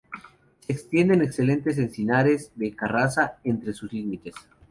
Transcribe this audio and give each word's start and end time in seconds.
Se 0.61 0.73
extienden 0.73 1.21
excelentes 1.21 1.77
encinares 1.77 2.51
de 2.55 2.75
carrasca 2.75 3.37
entre 3.43 3.71
sus 3.71 3.93
límites. 3.93 4.33